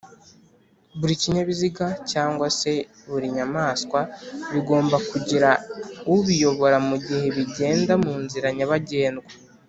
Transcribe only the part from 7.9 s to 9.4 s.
munzira nyabagendwa